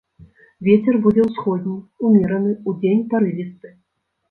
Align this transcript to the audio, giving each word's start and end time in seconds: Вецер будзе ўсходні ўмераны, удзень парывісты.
Вецер 0.67 0.97
будзе 1.03 1.21
ўсходні 1.27 1.75
ўмераны, 2.09 2.57
удзень 2.73 3.07
парывісты. 3.15 3.77